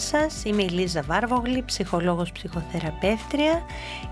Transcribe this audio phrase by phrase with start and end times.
[0.00, 3.62] Σας, είμαι η Λίζα Βάρβογλη, ψυχολόγος ψυχοθεραπεύτρια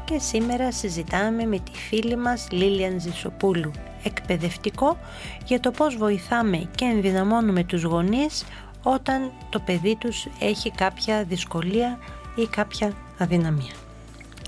[0.05, 3.71] και σήμερα συζητάμε με τη φίλη μας Λίλιαν Ζησοπούλου,
[4.03, 4.99] εκπαιδευτικό,
[5.45, 8.45] για το πώς βοηθάμε και ενδυναμώνουμε τους γονείς
[8.83, 11.99] όταν το παιδί τους έχει κάποια δυσκολία
[12.35, 13.73] ή κάποια αδυναμία.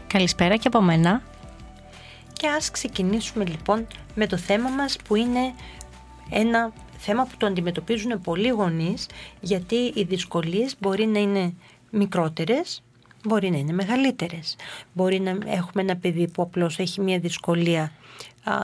[0.07, 1.23] Καλησπέρα και από μένα.
[2.33, 5.55] Και ας ξεκινήσουμε λοιπόν με το θέμα μας που είναι
[6.30, 9.06] ένα θέμα που το αντιμετωπίζουν πολλοί γονείς
[9.40, 11.54] γιατί οι δυσκολίες μπορεί να είναι
[11.90, 12.82] μικρότερες,
[13.24, 14.57] μπορεί να είναι μεγαλύτερες.
[14.92, 17.92] Μπορεί να έχουμε ένα παιδί που απλώς έχει μια δυσκολία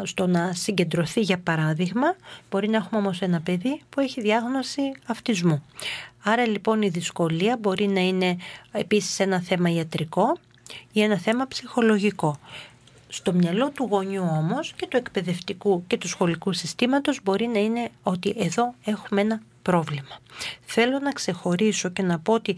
[0.02, 2.16] στο να συγκεντρωθεί για παράδειγμα,
[2.50, 5.64] μπορεί να έχουμε όμως ένα παιδί που έχει διάγνωση αυτισμού.
[6.22, 8.36] Άρα λοιπόν η δυσκολία μπορεί να είναι
[8.72, 10.36] επίσης ένα θέμα ιατρικό
[10.92, 12.38] ή ένα θέμα ψυχολογικό.
[13.08, 17.88] Στο μυαλό του γονιού όμως και του εκπαιδευτικού και του σχολικού συστήματος μπορεί να είναι
[18.02, 20.18] ότι εδώ έχουμε ένα πρόβλημα.
[20.64, 22.56] Θέλω να ξεχωρίσω και να πω ότι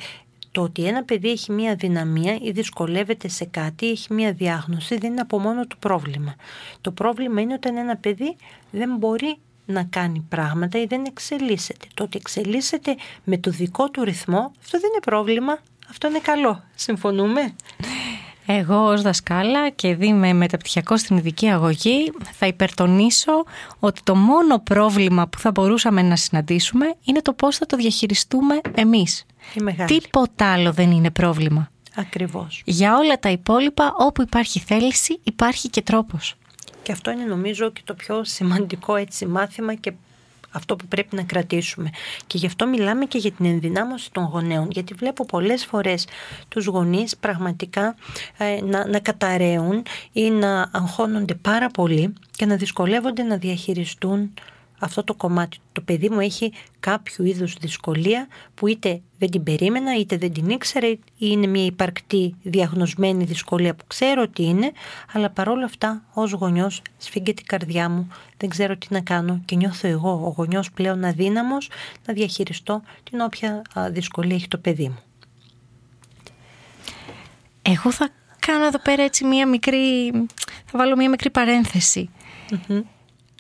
[0.53, 4.99] το ότι ένα παιδί έχει μία δυναμία ή δυσκολεύεται σε κάτι ή έχει μία διάγνωση
[4.99, 6.35] δεν είναι από μόνο του πρόβλημα.
[6.81, 8.37] Το πρόβλημα είναι όταν ένα παιδί
[8.71, 11.87] δεν μπορεί να κάνει πράγματα ή δεν εξελίσσεται.
[11.95, 15.59] Το ότι εξελίσσεται με το δικό του ρυθμό, αυτό δεν είναι πρόβλημα,
[15.91, 16.63] αυτό είναι καλό.
[16.75, 17.55] Συμφωνούμε;
[18.51, 23.45] Εγώ ως δασκάλα και δι με μεταπτυχιακό στην ειδική αγωγή θα υπερτονίσω
[23.79, 28.61] ότι το μόνο πρόβλημα που θα μπορούσαμε να συναντήσουμε είναι το πώς θα το διαχειριστούμε
[28.75, 29.27] εμείς.
[29.87, 31.71] Τίποτα άλλο δεν είναι πρόβλημα.
[31.97, 32.63] Ακριβώς.
[32.65, 36.35] Για όλα τα υπόλοιπα όπου υπάρχει θέληση υπάρχει και τρόπος.
[36.83, 39.93] Και αυτό είναι νομίζω και το πιο σημαντικό έτσι μάθημα και
[40.51, 41.91] αυτό που πρέπει να κρατήσουμε.
[42.27, 46.07] Και γι' αυτό μιλάμε και για την ενδυνάμωση των γονέων, γιατί βλέπω πολλές φορές
[46.49, 47.95] τους γονείς πραγματικά
[48.39, 49.83] ε, να, να καταραίουν
[50.13, 54.33] ή να αγχώνονται πάρα πολύ και να δυσκολεύονται να διαχειριστούν
[54.79, 55.59] αυτό το κομμάτι.
[55.73, 60.49] Το παιδί μου έχει κάποιο είδους δυσκολία που είτε δεν την περίμενα, είτε δεν την
[60.49, 64.73] ήξερα ή είναι μια υπαρκτή διαγνωσμένη δυσκολία που ξέρω ότι είναι,
[65.13, 69.57] αλλά παρόλα αυτά ως γονιός σφίγγεται η καρδιά μου, δεν ξέρω τι να κάνω και
[69.57, 71.71] νιώθω εγώ ο γονιός πλέον αδύναμος
[72.07, 74.99] να διαχειριστώ την όποια δυσκολία έχει το παιδί μου.
[77.63, 78.09] Εγώ θα
[78.39, 80.11] κάνω εδώ πέρα έτσι μια μικρή,
[80.65, 81.31] θα βάλω μια μικρή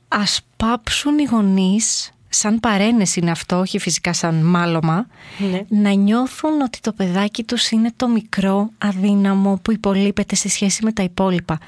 [0.09, 5.07] ας πάψουν οι γονείς σαν παρένεση είναι αυτό, όχι φυσικά σαν μάλωμα,
[5.51, 5.65] ναι.
[5.69, 10.93] να νιώθουν ότι το παιδάκι τους είναι το μικρό αδύναμο που υπολείπεται σε σχέση με
[10.93, 11.59] τα υπόλοιπα.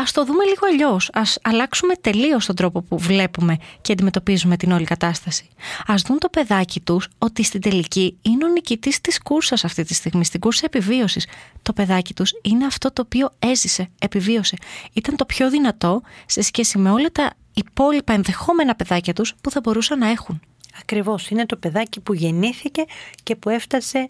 [0.00, 1.10] Α το δούμε λίγο αλλιώς.
[1.12, 5.48] Α αλλάξουμε τελείως τον τρόπο που βλέπουμε και αντιμετωπίζουμε την όλη κατάσταση.
[5.86, 9.94] Α δουν το παιδάκι τους ότι στην τελική είναι ο νικητής της κούρσας αυτή τη
[9.94, 11.26] στιγμή, στην κούρσα επιβίωσης.
[11.62, 14.56] Το παιδάκι τους είναι αυτό το οποίο έζησε, επιβίωσε.
[14.92, 19.60] Ήταν το πιο δυνατό σε σχέση με όλα τα υπόλοιπα ενδεχόμενα παιδάκια τους που θα
[19.60, 20.40] μπορούσαν να έχουν.
[20.80, 22.84] Ακριβώς, είναι το παιδάκι που γεννήθηκε
[23.22, 24.08] και που έφτασε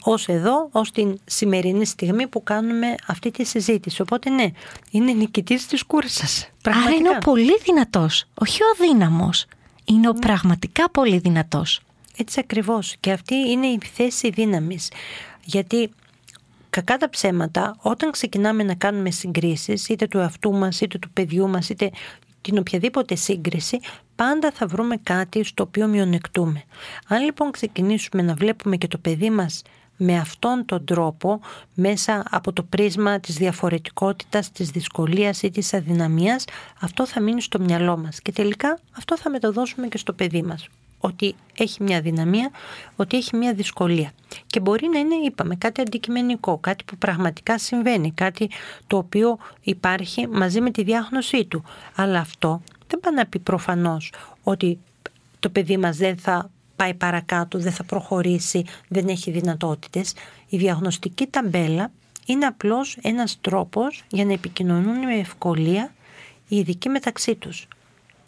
[0.00, 4.02] ως εδώ, ως την σημερινή στιγμή που κάνουμε αυτή τη συζήτηση.
[4.02, 4.46] Οπότε ναι,
[4.90, 6.48] είναι νικητής της κούρσας.
[6.64, 9.46] Άρα είναι ο πολύ δυνατός, όχι ο αδύναμος.
[9.84, 10.18] Είναι ο ναι.
[10.18, 11.80] πραγματικά πολύ δυνατός.
[12.16, 12.96] Έτσι ακριβώς.
[13.00, 14.90] Και αυτή είναι η θέση δύναμης.
[15.44, 15.90] Γιατί
[16.70, 21.48] κακά τα ψέματα, όταν ξεκινάμε να κάνουμε συγκρίσεις, είτε του εαυτού μας, είτε του παιδιού
[21.48, 21.90] μας, είτε
[22.44, 23.80] την οποιαδήποτε σύγκριση,
[24.16, 26.62] πάντα θα βρούμε κάτι στο οποίο μειονεκτούμε.
[27.08, 29.62] Αν λοιπόν ξεκινήσουμε να βλέπουμε και το παιδί μας
[29.96, 31.40] με αυτόν τον τρόπο,
[31.74, 36.44] μέσα από το πρίσμα της διαφορετικότητας, της δυσκολίας ή της αδυναμίας,
[36.80, 40.68] αυτό θα μείνει στο μυαλό μας και τελικά αυτό θα μεταδώσουμε και στο παιδί μας
[41.04, 42.50] ότι έχει μια δυναμία,
[42.96, 44.12] ότι έχει μια δυσκολία.
[44.46, 48.50] Και μπορεί να είναι, είπαμε, κάτι αντικειμενικό, κάτι που πραγματικά συμβαίνει, κάτι
[48.86, 51.64] το οποίο υπάρχει μαζί με τη διάγνωσή του.
[51.94, 54.12] Αλλά αυτό δεν πάει να πει προφανώς
[54.42, 54.78] ότι
[55.40, 60.14] το παιδί μας δεν θα πάει παρακάτω, δεν θα προχωρήσει, δεν έχει δυνατότητες.
[60.48, 61.90] Η διαγνωστική ταμπέλα
[62.26, 65.94] είναι απλώς ένας τρόπος για να επικοινωνούν με ευκολία
[66.48, 67.68] οι ειδικοί μεταξύ τους.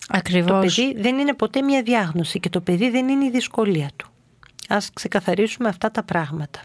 [0.08, 0.74] Ακριβώς.
[0.74, 4.08] Το παιδί δεν είναι ποτέ μια διάγνωση και το παιδί δεν είναι η δυσκολία του.
[4.68, 6.60] Ας ξεκαθαρίσουμε αυτά τα πράγματα.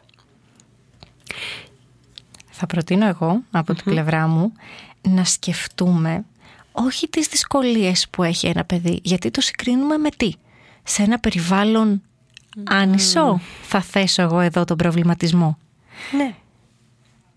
[2.50, 4.54] Θα προτείνω εγώ από την πλευρά μου
[5.02, 6.26] να σκεφτούμε
[6.72, 10.32] όχι τις δυσκολίες που έχει ένα παιδί, γιατί το συγκρίνουμε με τι;
[10.84, 12.02] σε ένα περιβάλλον
[12.64, 15.58] άνισο, θα θέσω εγώ εδώ τον προβληματισμό.
[16.18, 16.36] Ναι.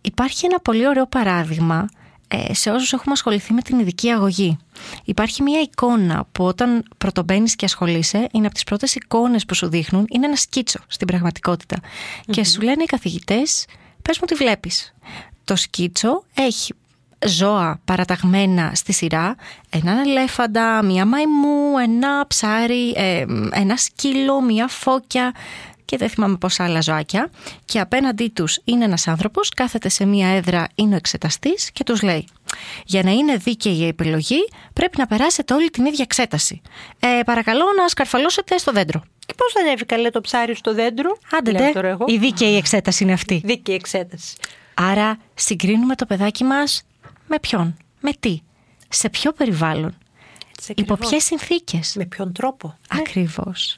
[0.01, 2.04] Υπάρχει ένα πολύ ωραίο παράδειγμα ε,
[2.51, 4.57] σε όσους έχουμε ασχοληθεί με την ειδική αγωγή.
[5.05, 9.69] Υπάρχει μια εικόνα που όταν πρωτομπαίνεις και ασχολείσαι, είναι από τις πρώτες εικόνες που σου
[9.69, 11.77] δείχνουν, είναι ένα σκίτσο στην πραγματικοτητα
[12.31, 13.67] Και σου λένε οι καθηγητές,
[14.03, 14.95] πες μου τι βλέπεις.
[15.45, 16.73] Το σκίτσο έχει
[17.27, 19.37] ζώα παραταγμένα στη σειρά,
[19.71, 25.33] έναν ελέφαντα, μία μαϊμού, ένα ψάρι, ε, ένα σκύλο, μία φώκια
[25.85, 27.31] και δεν θυμάμαι πόσα άλλα ζωάκια
[27.65, 32.03] και απέναντί τους είναι ένας άνθρωπος, κάθεται σε μία έδρα, είναι ο εξεταστής και τους
[32.03, 32.27] λέει
[32.85, 36.61] για να είναι δίκαιη η επιλογή πρέπει να περάσετε όλη την ίδια εξέταση.
[36.99, 39.03] Ε, παρακαλώ να σκαρφαλώσετε στο δέντρο.
[39.27, 41.73] Και πώς ανέβει καλέ το ψάρι στο δέντρο; Άντε,
[42.07, 43.41] η δίκαιη εξέταση είναι αυτή.
[43.45, 44.37] Δίκαιη εξέταση.
[44.75, 46.83] Άρα συγκρίνουμε το παιδάκι μας
[47.27, 48.41] με ποιον, με τι,
[48.89, 49.99] σε ποιο περιβάλλον,
[50.75, 51.95] υπό ποιες συνθήκες.
[51.97, 52.79] Με ποιον τρόπο.
[52.89, 53.77] Ακριβώς.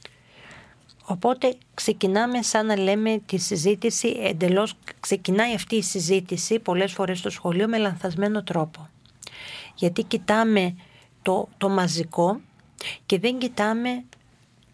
[1.08, 7.30] Οπότε ξεκινάμε σαν να λέμε τη συζήτηση εντελώς, ξεκινάει αυτή η συζήτηση πολλές φορές στο
[7.30, 8.88] σχολείο με λανθασμένο τρόπο.
[9.74, 10.74] Γιατί κοιτάμε
[11.22, 12.40] το, το μαζικό
[13.06, 14.04] και δεν κοιτάμε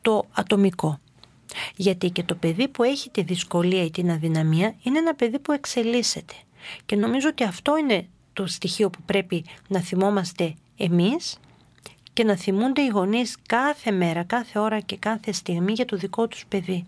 [0.03, 1.01] το ατομικό.
[1.77, 5.53] Γιατί και το παιδί που έχει τη δυσκολία ή την αδυναμία είναι ένα παιδί που
[5.53, 6.35] εξελίσσεται.
[6.87, 11.39] Και νομίζω ότι αυτό είναι το στοιχείο που πρέπει να θυμόμαστε εμείς
[12.13, 16.29] και να θυμούνται οι γονείς κάθε μέρα, κάθε ώρα και κάθε στιγμή για το δικό
[16.29, 16.85] τους παιδί.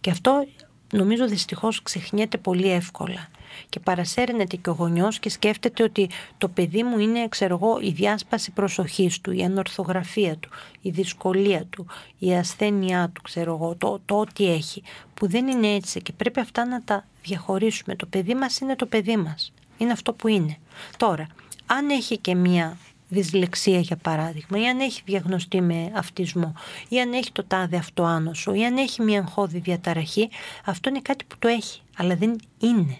[0.00, 0.46] Και αυτό
[0.92, 3.28] νομίζω δυστυχώς ξεχνιέται πολύ εύκολα
[3.68, 7.90] και παρασέρνεται και ο γονιός και σκέφτεται ότι το παιδί μου είναι ξέρω εγώ, η
[7.90, 10.48] διάσπαση προσοχής του, η ανορθογραφία του,
[10.80, 11.86] η δυσκολία του,
[12.18, 14.82] η ασθένειά του, ξέρω εγώ, το, το ό,τι έχει,
[15.14, 17.96] που δεν είναι έτσι και πρέπει αυτά να τα διαχωρίσουμε.
[17.96, 19.52] Το παιδί μας είναι το παιδί μας.
[19.78, 20.56] Είναι αυτό που είναι.
[20.96, 21.26] Τώρα,
[21.66, 22.76] αν έχει και μία
[23.08, 26.54] δυσλεξία για παράδειγμα ή αν έχει διαγνωστεί με αυτισμό
[26.88, 30.28] ή αν έχει το τάδε αυτοάνωσο ή αν έχει μια αγχώδη διαταραχή
[30.64, 32.98] αυτό είναι κάτι που το έχει αλλά δεν είναι.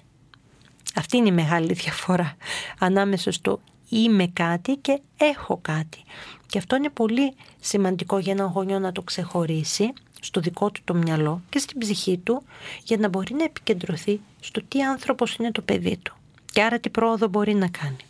[0.95, 2.37] Αυτή είναι η μεγάλη διαφορά
[2.79, 6.03] ανάμεσα στο είμαι κάτι και έχω κάτι.
[6.47, 10.95] Και αυτό είναι πολύ σημαντικό για έναν γονιό να το ξεχωρίσει στο δικό του το
[10.95, 12.43] μυαλό και στην ψυχή του
[12.85, 16.15] για να μπορεί να επικεντρωθεί στο τι άνθρωπος είναι το παιδί του.
[16.53, 18.08] Και άρα τι πρόοδο μπορεί να κάνει.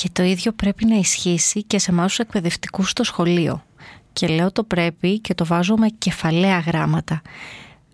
[0.00, 3.64] Και το ίδιο πρέπει να ισχύσει και σε εμάς τους εκπαιδευτικούς στο σχολείο.
[4.12, 7.22] Και λέω το πρέπει και το βάζω με κεφαλαία γράμματα.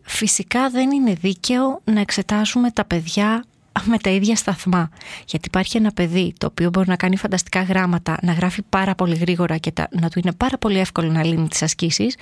[0.03, 3.45] Φυσικά δεν είναι δίκαιο να εξετάσουμε τα παιδιά
[3.85, 4.91] με τα ίδια σταθμά.
[5.27, 9.15] Γιατί υπάρχει ένα παιδί το οποίο μπορεί να κάνει φανταστικά γράμματα, να γράφει πάρα πολύ
[9.15, 12.17] γρήγορα και να του είναι πάρα πολύ εύκολο να λύνει τις ασκήσεις,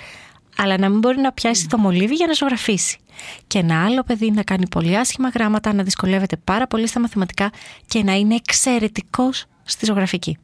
[0.57, 2.99] αλλά να μην μπορεί να πιάσει το μολύβι για να ζωγραφίσει.
[3.47, 7.51] Και ένα άλλο παιδί να κάνει πολύ άσχημα γράμματα, να δυσκολεύεται πάρα πολύ στα μαθηματικά
[7.87, 10.39] και να είναι εξαιρετικός στη ζωγραφική.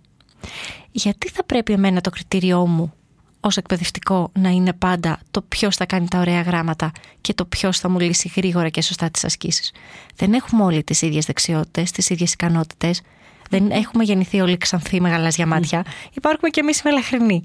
[0.90, 2.92] Γιατί θα πρέπει εμένα το κριτήριό μου
[3.40, 7.78] ως εκπαιδευτικό να είναι πάντα το ποιος θα κάνει τα ωραία γράμματα και το ποιος
[7.78, 9.72] θα μου λύσει γρήγορα και σωστά τις ασκήσεις.
[10.16, 13.02] Δεν έχουμε όλοι τις ίδιες δεξιότητες, τις ίδιες ικανότητες.
[13.50, 15.84] Δεν έχουμε γεννηθεί όλοι ξανθοί με γαλάζια μάτια.
[16.12, 17.44] Υπάρχουμε κι εμείς μελαχρινοί.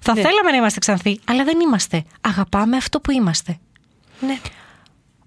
[0.00, 0.20] Θα ναι.
[0.20, 2.04] θέλαμε να είμαστε ξανθοί, αλλά δεν είμαστε.
[2.20, 3.58] Αγαπάμε αυτό που είμαστε.
[4.20, 4.38] Ναι.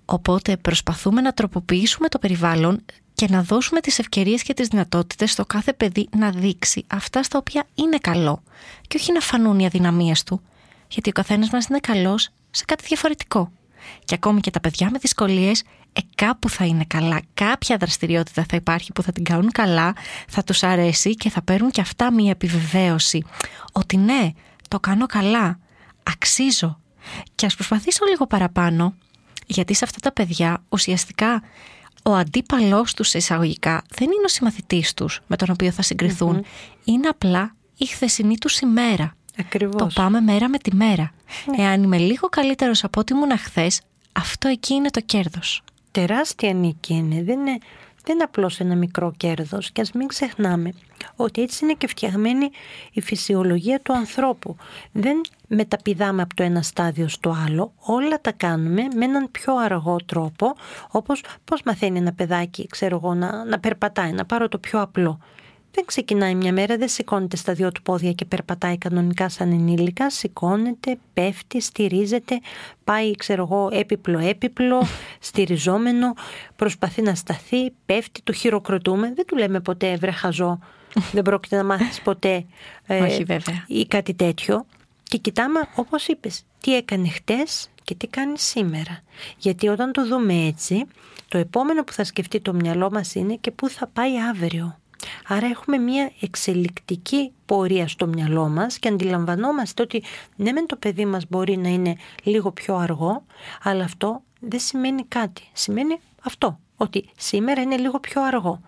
[0.05, 2.85] Οπότε προσπαθούμε να τροποποιήσουμε το περιβάλλον
[3.17, 7.37] και να δώσουμε τις ευκαιρίες και τις δυνατότητες στο κάθε παιδί να δείξει αυτά στα
[7.37, 8.43] οποία είναι καλό
[8.87, 10.41] και όχι να φανούν οι αδυναμίες του,
[10.88, 13.51] γιατί ο καθένας μας είναι καλός σε κάτι διαφορετικό.
[14.03, 17.21] Και ακόμη και τα παιδιά με δυσκολίες ε, κάπου θα είναι καλά.
[17.33, 19.95] Κάποια δραστηριότητα θα υπάρχει που θα την κάνουν καλά,
[20.27, 23.24] θα τους αρέσει και θα παίρνουν και αυτά μία επιβεβαίωση.
[23.71, 24.31] Ότι ναι,
[24.67, 25.59] το κάνω καλά,
[26.03, 26.79] αξίζω.
[27.36, 28.95] Και ας προσπαθήσω λίγο παραπάνω,
[29.45, 31.41] γιατί σε αυτά τα παιδιά ουσιαστικά
[32.04, 36.46] ο αντίπαλός τους εισαγωγικά δεν είναι ο συμμαθητής τους με τον οποίο θα συγκριθουν
[36.84, 39.16] Είναι απλά η χθεσινή τους ημέρα.
[39.39, 39.94] Ακριβώς.
[39.94, 41.12] Το πάμε μέρα με τη μέρα.
[41.46, 41.63] Ναι.
[41.63, 45.63] Εάν είμαι λίγο καλύτερος από ό,τι ήμουν χθες, αυτό εκεί είναι το κέρδος
[46.00, 47.24] τεράστια νίκη είναι.
[47.24, 47.58] Δεν είναι,
[48.07, 50.73] δεν είναι απλώς ένα μικρό κέρδος και ας μην ξεχνάμε
[51.15, 52.49] ότι έτσι είναι και φτιαγμένη
[52.91, 54.55] η φυσιολογία του ανθρώπου.
[54.91, 59.95] Δεν μεταπηδάμε από το ένα στάδιο στο άλλο, όλα τα κάνουμε με έναν πιο αργό
[60.05, 60.55] τρόπο,
[60.91, 65.19] όπως πώς μαθαίνει ένα παιδάκι, ξέρω εγώ, να, να περπατάει, να πάρω το πιο απλό.
[65.71, 70.09] Δεν ξεκινάει μια μέρα, δεν σηκώνεται στα δυο του πόδια και περπατάει κανονικά σαν ενήλικα.
[70.09, 72.39] Σηκώνεται, πέφτει, στηρίζεται,
[72.83, 74.88] πάει, ξέρω εγώ, έπιπλο-έπιπλο,
[75.19, 76.13] στηριζόμενο,
[76.55, 79.13] προσπαθεί να σταθεί, πέφτει, το χειροκροτούμε.
[79.13, 80.59] Δεν του λέμε ποτέ βρεχαζό,
[81.12, 82.45] δεν πρόκειται να μάθεις ποτέ
[82.88, 83.63] ε, Όχι, βέβαια.
[83.67, 84.65] ή κάτι τέτοιο.
[85.03, 89.00] Και κοιτάμε, όπως είπες, τι έκανε χτες και τι κάνει σήμερα.
[89.38, 90.86] Γιατί όταν το δούμε έτσι,
[91.27, 94.79] το επόμενο που θα σκεφτεί το μυαλό μας είναι και πού θα πάει αύριο.
[95.27, 100.03] Άρα έχουμε μια εξελικτική πορεία στο μυαλό μας και αντιλαμβανόμαστε ότι
[100.35, 103.23] ναι μεν το παιδί μας μπορεί να είναι λίγο πιο αργό,
[103.63, 105.41] αλλά αυτό δεν σημαίνει κάτι.
[105.53, 108.61] Σημαίνει αυτό, ότι σήμερα είναι λίγο πιο αργό.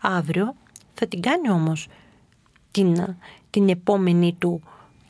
[0.00, 0.54] Αύριο
[0.94, 1.88] θα την κάνει όμως
[2.70, 3.16] την,
[3.50, 4.62] την επόμενη του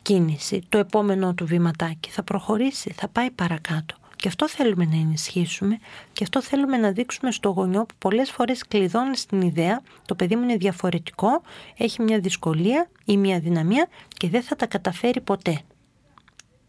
[0.02, 2.10] κίνηση, το επόμενο του βηματάκι.
[2.10, 3.94] Θα προχωρήσει, θα πάει παρακάτω.
[4.18, 5.78] Και αυτό θέλουμε να ενισχύσουμε
[6.12, 10.36] και αυτό θέλουμε να δείξουμε στο γονιό που πολλές φορές κλειδώνει στην ιδέα το παιδί
[10.36, 11.42] μου είναι διαφορετικό,
[11.76, 15.60] έχει μια δυσκολία ή μια δυναμία και δεν θα τα καταφέρει ποτέ.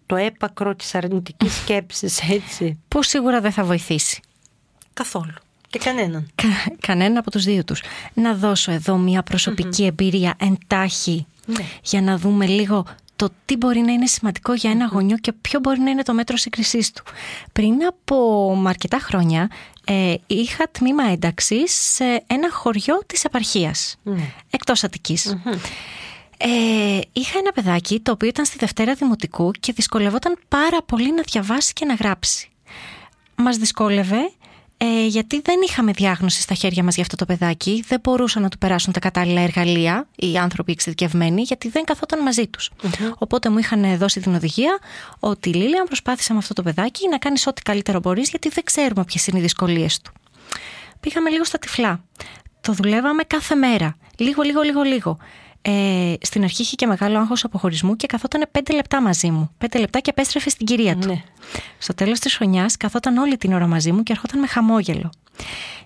[0.06, 2.80] Το έπακρο της αρνητικής σκέψης έτσι.
[2.88, 4.22] Που σίγουρα δεν θα βοηθήσει.
[4.94, 5.34] Καθόλου.
[5.70, 6.28] Και κανέναν.
[6.88, 7.82] κανένα από τους δύο τους.
[8.14, 11.66] Να δώσω εδώ μια προσωπική εμπειρία εντάχει ναι.
[11.84, 12.86] για να δούμε λίγο
[13.20, 16.14] το τι μπορεί να είναι σημαντικό για ένα γονιό και ποιο μπορεί να είναι το
[16.14, 17.04] μέτρο σύγκρισής του.
[17.54, 19.50] Πριν από αρκετά χρόνια
[19.86, 24.34] ε, είχα τμήμα ένταξη σε ένα χωριό της επαρχίας, ναι.
[24.50, 24.84] εκτός
[26.42, 31.22] Ε, είχα ένα παιδάκι το οποίο ήταν στη Δευτέρα Δημοτικού και δυσκολευόταν πάρα πολύ να
[31.22, 32.50] διαβάσει και να γράψει.
[33.36, 34.32] Μας δυσκόλευε
[34.82, 38.50] ε, γιατί δεν είχαμε διάγνωση στα χέρια μας για αυτό το παιδάκι, δεν μπορούσαν να
[38.50, 42.72] του περάσουν τα κατάλληλα εργαλεία οι άνθρωποι εξειδικευμένοι, γιατί δεν καθόταν μαζί τους.
[43.18, 44.80] Οπότε μου είχαν δώσει την οδηγία
[45.20, 49.04] ότι Λίλια προσπάθησε με αυτό το παιδάκι να κάνεις ό,τι καλύτερο μπορείς, γιατί δεν ξέρουμε
[49.04, 50.12] ποιες είναι οι δυσκολίες του.
[51.00, 52.04] Πήγαμε λίγο στα τυφλά.
[52.62, 53.98] Το δουλεύαμε κάθε μέρα.
[54.18, 55.18] Λίγο, λίγο, λίγο, λίγο.
[55.62, 59.50] Ε, στην αρχή είχε και μεγάλο άγχος αποχωρισμού και καθόταν πέντε λεπτά μαζί μου.
[59.58, 61.08] Πέντε λεπτά και επέστρεφε στην κυρία του.
[61.08, 61.24] Ναι.
[61.78, 65.10] Στο τέλος της χρονιάς καθόταν όλη την ώρα μαζί μου και ερχόταν με χαμόγελο.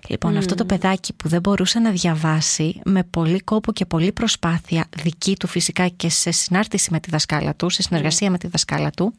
[0.08, 4.86] Λοιπόν, αυτό το παιδάκι που δεν μπορούσε να διαβάσει με πολύ κόπο και πολύ προσπάθεια,
[4.96, 8.90] δική του φυσικά και σε συνάρτηση με τη δασκάλα του, σε συνεργασία με τη δασκάλα
[8.90, 9.14] του,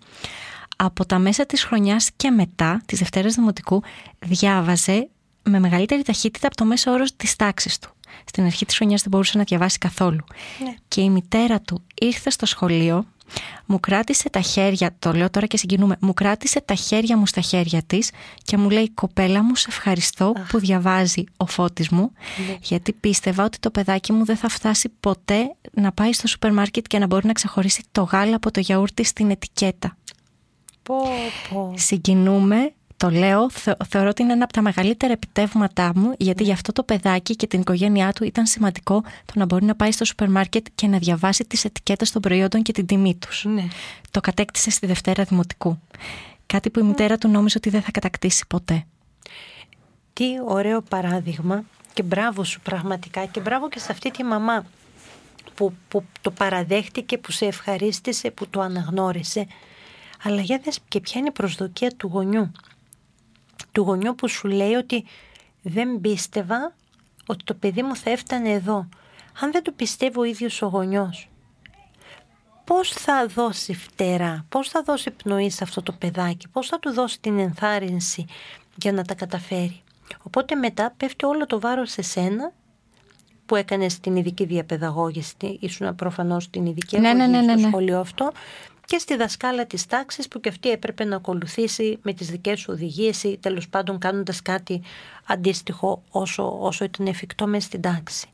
[0.75, 3.83] από τα μέσα της χρονιάς και μετά, της Δευτέρας Δημοτικού,
[4.19, 5.09] διάβαζε
[5.43, 7.95] με μεγαλύτερη ταχύτητα από το μέσο όρος της τάξης του
[8.25, 10.24] στην αρχή της χρονιάς δεν μπορούσε να διαβάσει καθόλου.
[10.63, 10.74] Ναι.
[10.88, 13.05] Και η μητέρα του ήρθε στο σχολείο,
[13.65, 17.41] μου κράτησε τα χέρια, το λέω τώρα και συγκινούμε, μου κράτησε τα χέρια μου στα
[17.41, 18.12] χέρια της
[18.43, 22.12] και μου λέει κοπέλα μου σε ευχαριστώ που διαβάζει ο φώτης μου
[22.48, 22.57] ναι.
[22.62, 26.88] γιατί πίστευα ότι το παιδάκι μου δεν θα φτάσει ποτέ να πάει στο σούπερ μάρκετ
[26.88, 29.98] και να μπορεί να ξεχωρίσει το γάλα από το γιαούρτι στην ετικέτα.
[30.84, 30.95] Πω,
[31.50, 31.74] πω.
[31.77, 33.50] Συγκινούμε το λέω,
[33.88, 37.48] θεωρώ ότι είναι ένα από τα μεγαλύτερα επιτεύγματά μου, γιατί για αυτό το παιδάκι και
[37.48, 40.98] την οικογένειά του ήταν σημαντικό το να μπορεί να πάει στο σούπερ μάρκετ και να
[40.98, 43.46] διαβάσει τις ετικέτες των προϊόντων και την τιμή τους.
[43.46, 43.68] Ναι.
[44.12, 45.80] Το κατέκτησε στη Δευτέρα Δημοτικού.
[46.46, 48.86] Κάτι που η μητέρα του νόμιζε ότι δεν θα κατακτήσει ποτέ.
[50.14, 54.66] Τι ωραίο παράδειγμα και μπράβο σου πραγματικά και μπράβο και σε αυτή τη μαμά
[55.56, 59.48] που, που το παραδέχτηκε, που σε ευχαρίστησε, που το αναγνώρισε.
[60.24, 62.52] Αλλά για δες και ποια είναι η προσδοκία του γονιού
[63.72, 65.05] του γονιού που σου λέει ότι
[65.62, 66.74] δεν πίστευα
[67.25, 68.89] ότι το παιδί μου θα έφτανε εδώ.
[69.39, 71.29] Αν δεν το πιστεύει ο ίδιος ο γονιός,
[72.63, 76.93] πώς θα δώσει φτερά, πώς θα δώσει πνοή σε αυτό το παιδάκι, πώς θα του
[76.93, 78.25] δώσει την ενθάρρυνση
[78.75, 79.81] για να τα καταφέρει.
[80.24, 82.51] Οπότε μετά πέφτει όλο το βάρος σε σένα
[83.45, 87.67] που έκανες την ειδική διαπαιδαγώγηση, ήσουν προφανώς στην ειδική ναι, ναι, ναι, ναι, στο ναι.
[87.67, 88.31] σχολείο αυτό
[88.86, 92.68] και στη δασκάλα της τάξης που και αυτή έπρεπε να ακολουθήσει με τις δικές σου
[92.74, 94.82] οδηγίες ή τέλος πάντων κάνοντας κάτι
[95.25, 98.27] αντίστοιχο όσο, όσο ήταν εφικτό μέσα στην τάξη.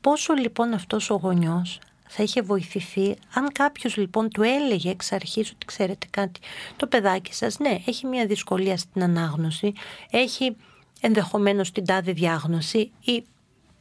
[0.00, 5.50] Πόσο λοιπόν αυτός ο γονιός θα είχε βοηθηθεί αν κάποιος λοιπόν του έλεγε εξ αρχής
[5.50, 6.40] ότι ξέρετε κάτι,
[6.76, 9.72] το παιδάκι σας ναι έχει μια δυσκολία στην ανάγνωση,
[10.10, 10.56] έχει
[11.00, 13.24] ενδεχομένως την τάδε διάγνωση ή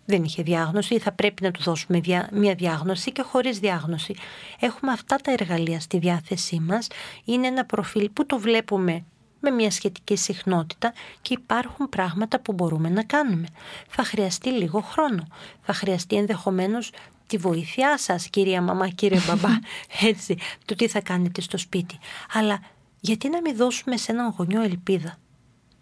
[0.10, 2.02] δεν είχε διάγνωση ή θα πρέπει να του δώσουμε
[2.32, 4.16] μια διάγνωση και χωρίς διάγνωση.
[4.60, 6.88] Έχουμε αυτά τα εργαλεία στη διάθεσή μας.
[7.26, 9.06] Είναι ένα προφίλ που το βλέπουμε
[9.40, 13.48] με μια σχετική συχνότητα και υπάρχουν πράγματα που μπορούμε να κάνουμε.
[13.88, 15.28] Θα χρειαστεί λίγο χρόνο.
[15.62, 16.92] Θα χρειαστεί ενδεχομένως
[17.28, 19.50] τη βοήθειά σας, κυρία μαμά, κύριε μπαμπά,
[20.10, 21.98] έτσι, το τι θα κάνετε στο σπίτι.
[22.34, 22.60] Αλλά
[23.00, 25.18] γιατί να μην δώσουμε σε έναν γονιό ελπίδα;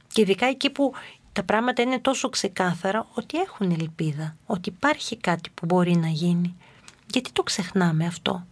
[0.08, 0.94] Και ειδικά εκεί που
[1.38, 6.56] τα πράγματα είναι τόσο ξεκάθαρα ότι έχουν ελπίδα, ότι υπάρχει κάτι που μπορεί να γίνει.
[7.08, 8.46] Γιατί το ξεχνάμε αυτό;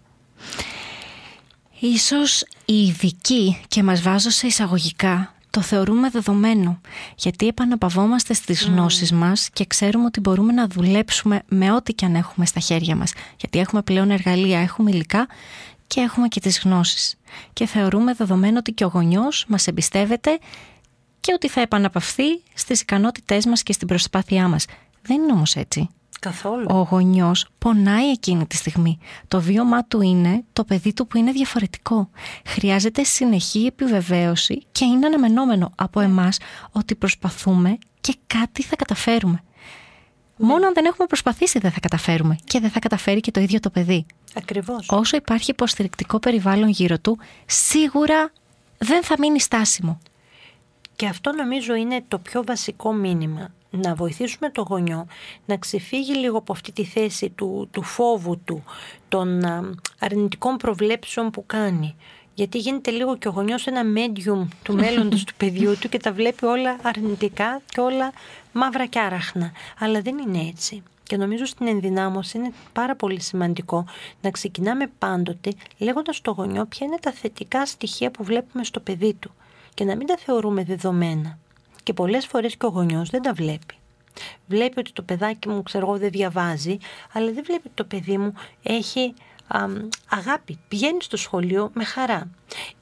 [1.80, 6.82] Ίσως οι ειδικοί και μας βάζω σε εισαγωγικά το θεωρούμε δεδομένο
[7.16, 8.70] γιατί επαναπαυόμαστε στις mm.
[8.70, 12.96] γνώσεις μας και ξέρουμε ότι μπορούμε να δουλέψουμε με ό,τι και αν έχουμε στα χέρια
[12.96, 15.28] μας γιατί έχουμε πλέον εργαλεία, έχουμε υλικά
[15.88, 17.16] και έχουμε και τις γνώσεις
[17.54, 20.40] και θεωρούμε δεδομένο ότι και ο γονιός μας εμπιστεύεται
[21.26, 24.66] και ότι θα επαναπαυθεί στις ικανότητές μας και στην προσπάθειά μας.
[25.02, 25.90] Δεν είναι όμως έτσι.
[26.20, 26.66] Καθόλου.
[26.70, 29.00] Ο γονιός πονάει εκείνη τη στιγμή.
[29.28, 32.10] Το βίωμά του είναι το παιδί του που είναι διαφορετικό.
[32.46, 36.38] Χρειάζεται συνεχή επιβεβαίωση και είναι αναμενόμενο από εμάς
[36.72, 39.44] ότι προσπαθούμε και κάτι θα καταφέρουμε.
[40.38, 43.60] Μόνο αν δεν έχουμε προσπαθήσει δεν θα καταφέρουμε και δεν θα καταφέρει και το ίδιο
[43.60, 44.06] το παιδί.
[44.36, 44.88] Ακριβώς.
[44.90, 48.32] Όσο υπάρχει υποστηρικτικό περιβάλλον γύρω του, σίγουρα
[48.78, 50.00] δεν θα μείνει στάσιμο.
[50.96, 53.54] Και αυτό νομίζω είναι το πιο βασικό μήνυμα.
[53.70, 55.08] Να βοηθήσουμε το γονιό
[55.46, 58.64] να ξεφύγει λίγο από αυτή τη θέση του, του φόβου του,
[59.10, 59.42] των
[60.00, 61.96] αρνητικών προβλέψεων που κάνει.
[62.34, 66.12] Γιατί γίνεται λίγο και ο γονιός ένα medium του μέλλοντος του παιδιού του και τα
[66.12, 68.12] βλέπει όλα αρνητικά και όλα
[68.52, 69.52] μαύρα και άραχνα.
[69.80, 70.84] Αλλά δεν είναι έτσι.
[71.04, 73.86] Και νομίζω στην ενδυνάμωση είναι πάρα πολύ σημαντικό
[74.22, 79.14] να ξεκινάμε πάντοτε λέγοντας στο γονιό ποια είναι τα θετικά στοιχεία που βλέπουμε στο παιδί
[79.14, 79.32] του
[79.76, 81.38] και να μην τα θεωρούμε δεδομένα.
[81.84, 83.76] Και πολλές φορές και ο γονιός δεν τα βλέπει.
[84.48, 86.78] Βλέπει ότι το παιδάκι μου, ξέρω εγώ, δεν διαβάζει,
[87.14, 89.14] αλλά δεν βλέπει ότι το παιδί μου έχει
[90.10, 90.60] αγάπη.
[90.68, 92.30] Πηγαίνει στο σχολείο με χαρά.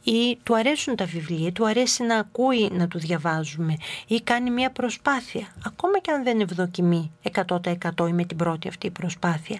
[0.03, 4.71] Ή του αρέσουν τα βιβλία, του αρέσει να ακούει να του διαβάζουμε ή κάνει μια
[4.71, 5.47] προσπάθεια.
[5.65, 9.59] Ακόμα και αν δεν ευδοκιμεί 100% ή με την πρώτη αυτή προσπάθεια.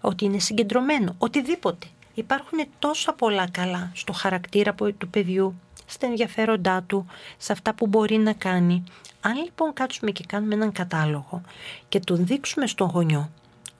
[0.00, 1.14] Ότι είναι συγκεντρωμένο.
[1.18, 1.86] Οτιδήποτε.
[2.14, 5.54] Υπάρχουν τόσα πολλά καλά στο χαρακτήρα του παιδιού,
[5.90, 7.06] στα ενδιαφέροντά του,
[7.36, 8.84] σε αυτά που μπορεί να κάνει.
[9.20, 11.40] Αν λοιπόν κάτσουμε και κάνουμε έναν κατάλογο
[11.88, 13.30] και τον δείξουμε στον γονιό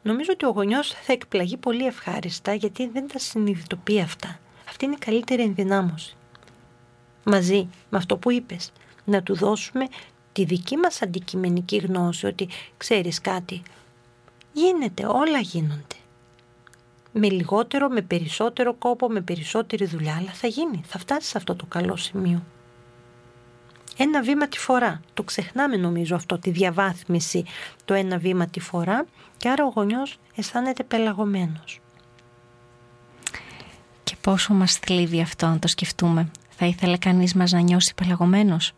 [0.02, 4.38] Νομίζω ότι ο γονιός θα εκπλαγεί πολύ ευχάριστα γιατί δεν τα συνειδητοποιεί αυτά.
[4.68, 6.16] Αυτή είναι η καλύτερη ενδυνάμωση.
[7.24, 8.72] Μαζί με αυτό που είπες,
[9.04, 9.86] να του δώσουμε
[10.32, 13.62] τη δική μας αντικειμενική γνώση ότι ξέρεις κάτι,
[14.52, 16.00] γίνεται, όλα γίνονται.
[17.12, 21.54] Με λιγότερο, με περισσότερο κόπο, με περισσότερη δουλειά, αλλά θα γίνει, θα φτάσει σε αυτό
[21.54, 22.42] το καλό σημείο
[24.02, 25.00] ένα βήμα τη φορά.
[25.14, 27.44] Το ξεχνάμε νομίζω αυτό, τη διαβάθμιση
[27.84, 31.80] το ένα βήμα τη φορά και άρα ο γονιός αισθάνεται πελαγωμένος.
[34.04, 36.30] Και πόσο μας θλίβει αυτό να το σκεφτούμε.
[36.50, 38.72] Θα ήθελε κανείς μας να νιώσει πελαγωμένος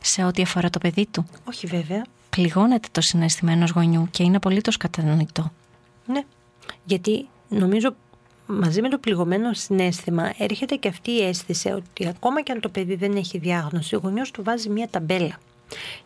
[0.00, 2.04] σε ό,τι αφορά το παιδί του; Όχι βέβαια.
[2.30, 5.52] Πληγώνεται το συναισθημα ενός γονιού και είναι απολύτως κατανοητό.
[6.06, 6.22] Ναι,
[6.84, 7.94] γιατί νομίζω
[8.46, 12.68] μαζί με το πληγωμένο συνέστημα έρχεται και αυτή η αίσθηση ότι ακόμα και αν το
[12.68, 15.38] παιδί δεν έχει διάγνωση, ο γονιός του βάζει μια ταμπέλα.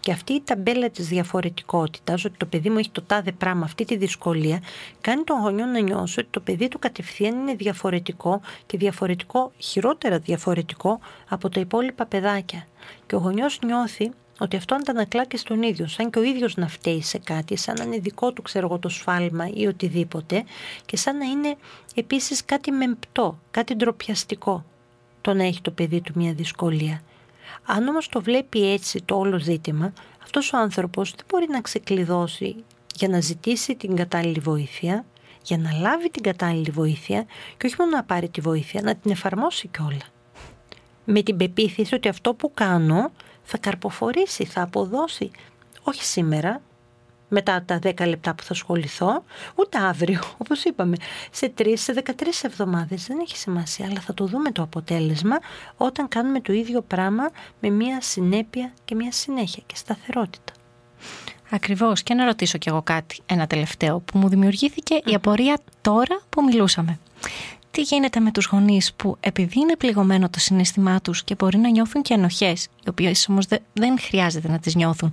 [0.00, 3.84] Και αυτή η ταμπέλα της διαφορετικότητας, ότι το παιδί μου έχει το τάδε πράγμα, αυτή
[3.84, 4.62] τη δυσκολία,
[5.00, 10.18] κάνει τον γονιό να νιώσει ότι το παιδί του κατευθείαν είναι διαφορετικό και διαφορετικό, χειρότερα
[10.18, 12.66] διαφορετικό από τα υπόλοιπα παιδάκια.
[13.06, 16.68] Και ο γονιός νιώθει ότι αυτό αντανακλά και στον ίδιο, σαν και ο ίδιος να
[16.68, 20.44] φταίει σε κάτι, σαν να είναι δικό του ξέρω εγώ το σφάλμα ή οτιδήποτε
[20.86, 21.56] και σαν να είναι
[21.94, 24.64] επίσης κάτι μεμπτό, κάτι ντροπιαστικό
[25.20, 27.02] το να έχει το παιδί του μια δυσκολία.
[27.64, 32.64] Αν όμως το βλέπει έτσι το όλο ζήτημα, αυτός ο άνθρωπος δεν μπορεί να ξεκλειδώσει
[32.94, 35.04] για να ζητήσει την κατάλληλη βοήθεια,
[35.42, 37.24] για να λάβει την κατάλληλη βοήθεια
[37.56, 40.06] και όχι μόνο να πάρει τη βοήθεια, να την εφαρμόσει κιόλα.
[41.04, 43.12] Με την πεποίθηση ότι αυτό που κάνω
[43.50, 45.30] θα καρποφορήσει, θα αποδώσει.
[45.82, 46.60] Όχι σήμερα,
[47.28, 50.96] μετά τα 10 λεπτά που θα ασχοληθώ, ούτε αύριο, όπως είπαμε,
[51.30, 52.10] σε 3, σε 13
[52.42, 55.38] εβδομάδες, δεν έχει σημασία, αλλά θα το δούμε το αποτέλεσμα
[55.76, 57.30] όταν κάνουμε το ίδιο πράγμα
[57.60, 60.52] με μια συνέπεια και μια συνέχεια και σταθερότητα.
[61.50, 66.20] Ακριβώς και να ρωτήσω κι εγώ κάτι, ένα τελευταίο που μου δημιουργήθηκε η απορία τώρα
[66.28, 66.98] που μιλούσαμε
[67.70, 71.68] τι γίνεται με τους γονείς που επειδή είναι πληγωμένο το συναίσθημά τους και μπορεί να
[71.68, 75.12] νιώθουν και ενοχές, οι οποίες όμως δεν χρειάζεται να τις νιώθουν,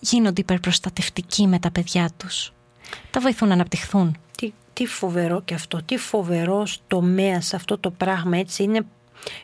[0.00, 2.52] γίνονται υπερπροστατευτικοί με τα παιδιά τους;
[3.10, 8.38] Τα βοηθούν να αναπτυχθούν; Τι, τι φοβερό και αυτό, τι φοβερό τομέα αυτό το πράγμα
[8.38, 8.86] έτσι είναι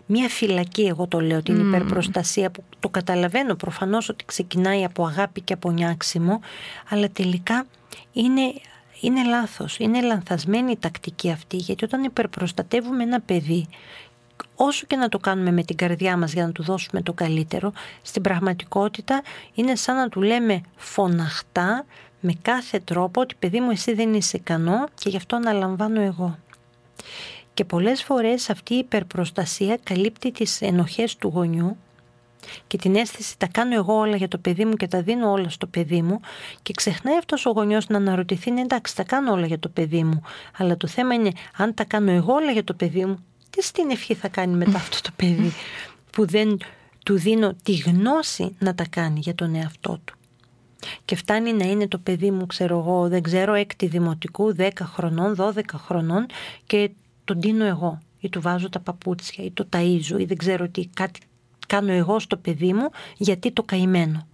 [0.07, 1.66] μια φυλακή εγώ το λέω την mm.
[1.66, 6.40] υπερπροστασία που το καταλαβαίνω προφανώς ότι ξεκινάει από αγάπη και από νιάξιμο
[6.88, 7.66] αλλά τελικά
[8.12, 8.53] είναι
[9.02, 13.68] είναι λάθος, είναι λανθασμένη η τακτική αυτή γιατί όταν υπερπροστατεύουμε ένα παιδί
[14.56, 17.72] όσο και να το κάνουμε με την καρδιά μας για να του δώσουμε το καλύτερο
[18.02, 19.22] στην πραγματικότητα
[19.54, 21.84] είναι σαν να του λέμε φωναχτά
[22.20, 26.38] με κάθε τρόπο ότι παιδί μου εσύ δεν είσαι ικανό και γι' αυτό αναλαμβάνω εγώ.
[27.54, 31.76] Και πολλές φορές αυτή η υπερπροστασία καλύπτει τις ενοχές του γονιού
[32.66, 35.48] και την αίσθηση τα κάνω εγώ όλα για το παιδί μου και τα δίνω όλα
[35.48, 36.20] στο παιδί μου
[36.62, 40.05] και ξεχνάει αυτός ο γονιός να αναρωτηθεί ναι εντάξει τα κάνω όλα για το παιδί
[40.05, 40.22] μου
[40.57, 43.90] αλλά το θέμα είναι αν τα κάνω εγώ όλα για το παιδί μου τι στην
[43.90, 45.52] ευχή θα κάνει μετά αυτό το παιδί
[46.11, 46.59] που δεν
[47.05, 50.16] του δίνω τη γνώση να τα κάνει για τον εαυτό του.
[51.05, 55.37] Και φτάνει να είναι το παιδί μου, ξέρω εγώ, δεν ξέρω, έκτη δημοτικού, 10 χρονών,
[55.38, 56.26] 12 χρονών
[56.66, 56.90] και
[57.24, 60.87] τον δίνω εγώ ή του βάζω τα παπούτσια ή το ταΐζω ή δεν ξέρω τι,
[60.87, 61.20] κάτι
[61.66, 64.27] κάνω εγώ στο παιδί μου γιατί το καημένο.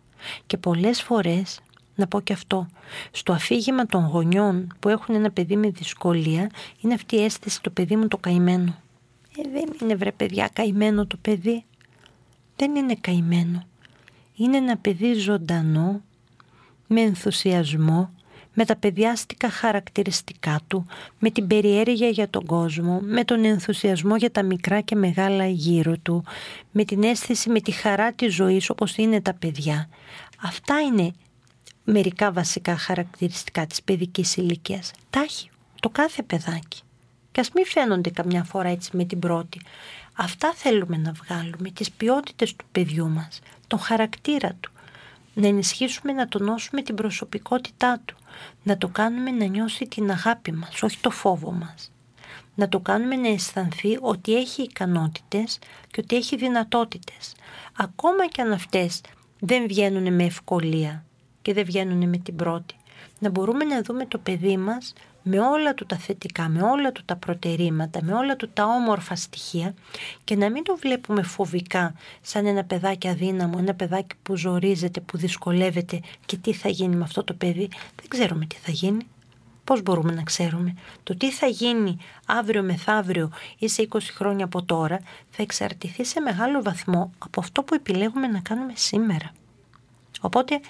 [0.46, 1.60] Και πολλές φορές,
[1.94, 2.66] να πω και αυτό,
[3.10, 7.70] στο αφήγημα των γονιών που έχουν ένα παιδί με δυσκολία είναι αυτή η αίσθηση το
[7.70, 8.76] παιδί μου το καημένο.
[9.38, 11.64] Ε, δεν είναι βρε παιδιά καημένο το παιδί.
[12.56, 13.66] Δεν είναι καημένο.
[14.34, 16.02] Είναι ένα παιδί ζωντανό,
[16.86, 18.10] με ενθουσιασμό,
[18.60, 20.86] με τα παιδιάστικα χαρακτηριστικά του,
[21.18, 25.96] με την περιέργεια για τον κόσμο, με τον ενθουσιασμό για τα μικρά και μεγάλα γύρω
[26.02, 26.24] του,
[26.70, 29.88] με την αίσθηση, με τη χαρά της ζωής όπως είναι τα παιδιά.
[30.42, 31.12] Αυτά είναι
[31.84, 34.90] μερικά βασικά χαρακτηριστικά της παιδικής ηλικίας.
[35.10, 36.80] Τα έχει το κάθε παιδάκι.
[37.32, 39.60] Και ας μην φαίνονται καμιά φορά έτσι με την πρώτη.
[40.12, 44.70] Αυτά θέλουμε να βγάλουμε, τις ποιότητες του παιδιού μας, τον χαρακτήρα του.
[45.34, 48.17] Να ενισχύσουμε να τονώσουμε την προσωπικότητά του.
[48.62, 51.92] Να το κάνουμε να νιώσει την αγάπη μας, όχι το φόβο μας.
[52.54, 55.58] Να το κάνουμε να αισθανθεί ότι έχει ικανότητες
[55.90, 57.34] και ότι έχει δυνατότητες.
[57.76, 59.00] Ακόμα και αν αυτές
[59.40, 61.04] δεν βγαίνουν με ευκολία
[61.42, 62.74] και δεν βγαίνουν με την πρώτη.
[63.18, 64.92] Να μπορούμε να δούμε το παιδί μας
[65.30, 69.14] με όλα του τα θετικά, με όλα του τα προτερήματα, με όλα του τα όμορφα
[69.14, 69.74] στοιχεία
[70.24, 75.16] και να μην το βλέπουμε φοβικά σαν ένα παιδάκι αδύναμο, ένα παιδάκι που ζορίζεται, που
[75.16, 77.68] δυσκολεύεται και τι θα γίνει με αυτό το παιδί.
[77.96, 79.06] Δεν ξέρουμε τι θα γίνει.
[79.64, 80.74] Πώς μπορούμε να ξέρουμε.
[81.02, 86.20] Το τι θα γίνει αύριο μεθαύριο ή σε 20 χρόνια από τώρα θα εξαρτηθεί σε
[86.20, 89.32] μεγάλο βαθμό από αυτό που επιλέγουμε να κάνουμε σήμερα.
[90.20, 90.60] Οπότε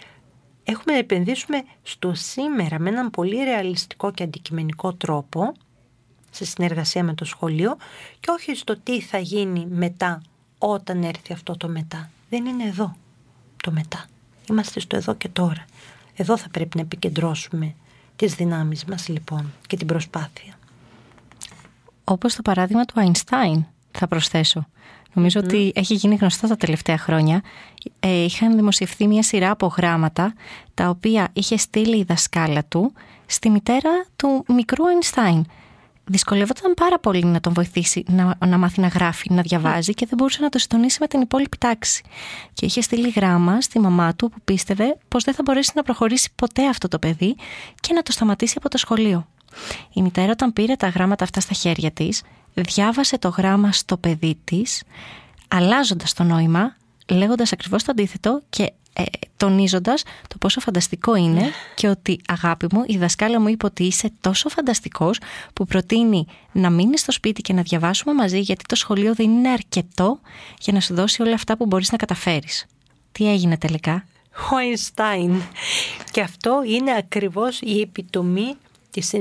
[0.70, 5.52] έχουμε να επενδύσουμε στο σήμερα με έναν πολύ ρεαλιστικό και αντικειμενικό τρόπο
[6.30, 7.76] σε συνεργασία με το σχολείο
[8.20, 10.22] και όχι στο τι θα γίνει μετά
[10.58, 12.10] όταν έρθει αυτό το μετά.
[12.30, 12.96] Δεν είναι εδώ
[13.62, 14.06] το μετά.
[14.48, 15.64] Είμαστε στο εδώ και τώρα.
[16.16, 17.74] Εδώ θα πρέπει να επικεντρώσουμε
[18.16, 20.58] τις δυνάμεις μας λοιπόν και την προσπάθεια.
[22.04, 24.66] Όπως το παράδειγμα του Αϊνστάιν θα προσθέσω.
[25.12, 27.42] Νομίζω ότι έχει γίνει γνωστό τα τελευταία χρόνια.
[28.00, 30.34] Ε, είχαν δημοσιευθεί μια σειρά από γράμματα
[30.74, 32.92] τα οποία είχε στείλει η δασκάλα του
[33.26, 35.46] στη μητέρα του μικρού Αϊνστάιν.
[36.10, 40.16] Δυσκολεύονταν πάρα πολύ να τον βοηθήσει να, να μάθει να γράφει, να διαβάζει και δεν
[40.18, 42.02] μπορούσε να το συντονίσει με την υπόλοιπη τάξη.
[42.52, 46.30] Και είχε στείλει γράμμα στη μαμά του που πίστευε πως δεν θα μπορέσει να προχωρήσει
[46.34, 47.36] ποτέ αυτό το παιδί
[47.80, 49.26] και να το σταματήσει από το σχολείο.
[49.92, 52.22] Η μητέρα όταν πήρε τα γράμματα αυτά στα χέρια της
[52.60, 54.82] διάβασε το γράμμα στο παιδί της,
[55.48, 56.76] αλλάζοντας το νόημα,
[57.08, 59.04] λέγοντας ακριβώς το αντίθετο και ε,
[59.36, 64.12] τονίζοντας το πόσο φανταστικό είναι και ότι αγάπη μου η δασκάλα μου είπε ότι είσαι
[64.20, 65.18] τόσο φανταστικός
[65.52, 69.48] που προτείνει να μείνει στο σπίτι και να διαβάσουμε μαζί γιατί το σχολείο δεν είναι
[69.48, 70.20] αρκετό
[70.60, 72.66] για να σου δώσει όλα αυτά που μπορείς να καταφέρεις.
[73.12, 74.04] Τι έγινε τελικά;
[74.52, 75.42] Ο Αϊνστάιν.
[76.10, 78.54] Και αυτό είναι ακριβώς η επιτομή
[78.90, 79.14] της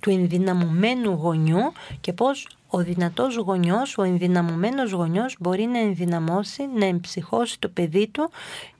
[0.00, 6.84] του ενδυναμωμένου γονιού και πώς ο δυνατός γονιός, ο ενδυναμωμένος γονιός μπορεί να ενδυναμώσει, να
[6.84, 8.30] εμψυχώσει το παιδί του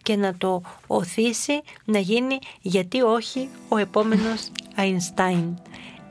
[0.02, 5.58] και να το οθήσει να γίνει γιατί όχι ο επόμενος Αϊνστάιν.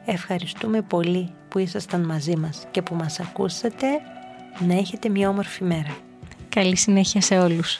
[0.06, 3.88] Ευχαριστούμε πολύ που ήσασταν μαζί μας και που μας ακούσατε.
[4.68, 5.98] Να έχετε μια όμορφη μέρα.
[6.50, 7.80] Καλή συνέχεια σε όλους.